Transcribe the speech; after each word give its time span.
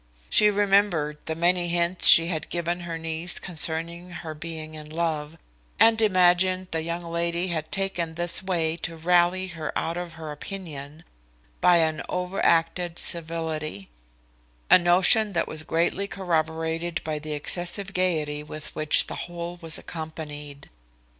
She 0.31 0.49
remembered 0.49 1.19
the 1.25 1.35
many 1.35 1.67
hints 1.67 2.07
she 2.07 2.25
had 2.29 2.49
given 2.49 2.79
her 2.79 2.97
niece 2.97 3.37
concerning 3.37 4.09
her 4.09 4.33
being 4.33 4.73
in 4.73 4.89
love, 4.89 5.37
and 5.79 6.01
imagined 6.01 6.69
the 6.71 6.81
young 6.81 7.03
lady 7.03 7.49
had 7.49 7.71
taken 7.71 8.15
this 8.15 8.41
way 8.41 8.77
to 8.77 8.97
rally 8.97 9.45
her 9.49 9.71
out 9.77 9.97
of 9.97 10.13
her 10.13 10.31
opinion, 10.31 11.03
by 11.61 11.77
an 11.77 12.01
overacted 12.09 12.97
civility: 12.97 13.91
a 14.71 14.79
notion 14.79 15.33
that 15.33 15.47
was 15.47 15.61
greatly 15.61 16.07
corroborated 16.07 17.03
by 17.03 17.19
the 17.19 17.33
excessive 17.33 17.93
gaiety 17.93 18.41
with 18.41 18.73
which 18.75 19.05
the 19.05 19.29
whole 19.29 19.59
was 19.61 19.77
accompanied. 19.77 20.71